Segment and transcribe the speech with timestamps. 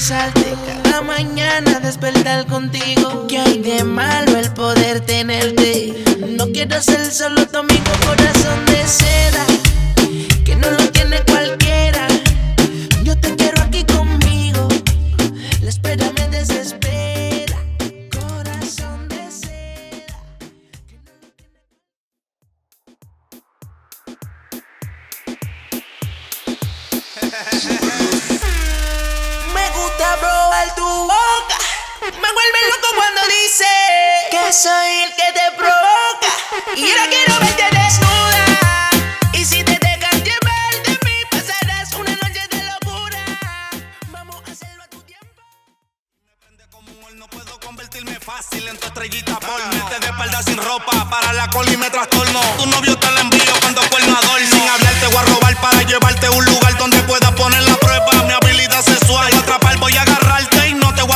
[0.00, 3.26] besarte, cada mañana despertar contigo.
[3.28, 5.92] Que hay de malo el poder tenerte.
[6.26, 9.44] No quiero ser solo tu amigo, corazón de seda,
[10.42, 12.08] que no lo tiene cualquiera.
[13.02, 14.68] Yo te quiero aquí conmigo,
[15.60, 17.58] la espera me desespera.
[18.10, 20.16] Corazón de seda.
[30.00, 31.56] gusta probar tu boca.
[32.00, 33.66] Me vuelve loco cuando dice
[34.30, 36.74] que soy el que te provoca.
[36.74, 37.29] Y ahora quiero
[48.50, 52.40] Silento estrellita por Vete de espalda sin ropa Para la coli me trastorno.
[52.58, 54.48] Tu novio te la envío cuando cuerno adorno.
[54.48, 57.76] Sin hablar te voy a robar Para llevarte a un lugar donde puedas poner la
[57.76, 58.24] prueba.
[58.24, 61.09] Mi habilidad sexual Voy a atrapar, voy a agarrarte Y no te voy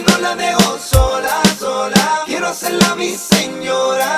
[0.00, 2.22] no la dejo sola, sola.
[2.26, 4.14] Quiero hacerla mi señora.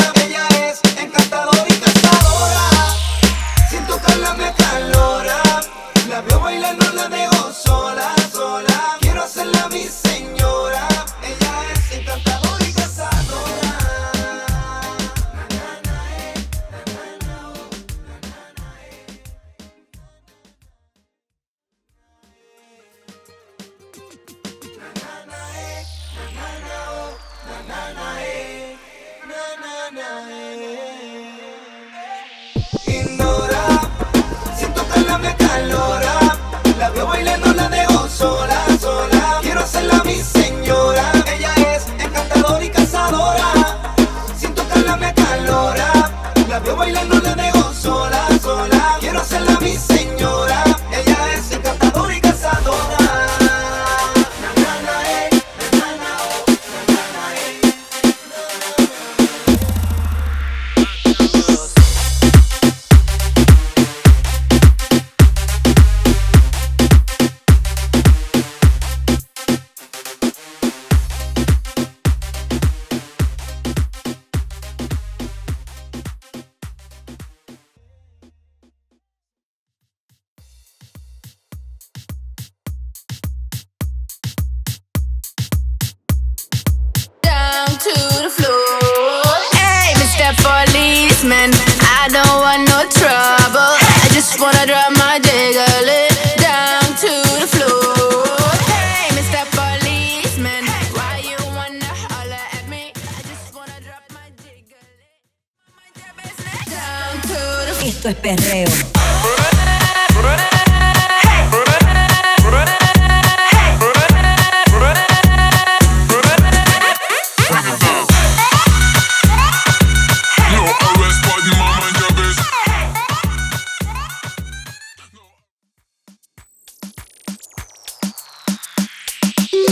[32.86, 33.80] Indora,
[34.56, 36.29] siento que la me calora.
[108.00, 108.66] esto es perreo.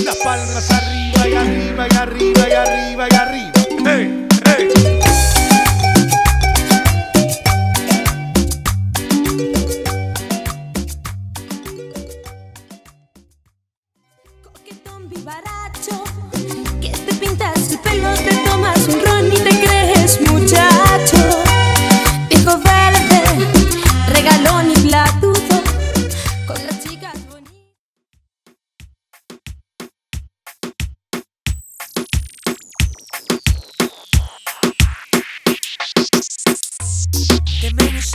[0.04, 3.57] Las palmas arriba y arriba y arriba y arriba y arriba.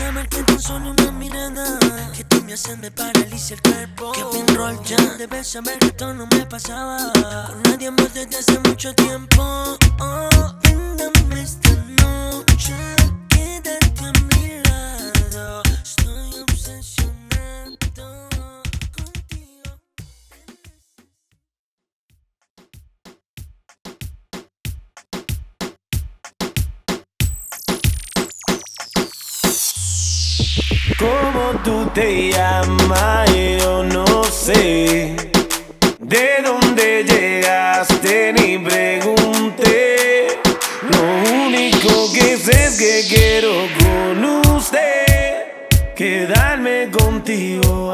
[0.04, 1.80] Te me gusta ver que tan solo una mirada.
[2.14, 4.12] Que tú me haces me paraliza el cuerpo.
[4.12, 6.98] Que pin roll ya Debes saber que esto no me pasaba.
[7.48, 9.78] Con nadie más desde hace mucho tiempo.
[10.00, 10.30] Oh,
[10.62, 11.70] brindame esta
[12.02, 12.76] noche
[13.30, 13.93] Quédate
[31.04, 33.30] ¿Cómo tú te llamas?
[33.60, 35.18] Yo no sé.
[36.00, 38.32] ¿De dónde llegaste?
[38.32, 40.28] Ni pregunté.
[40.90, 41.02] Lo
[41.46, 45.44] único que sé es que quiero con usted.
[45.94, 47.92] Quedarme contigo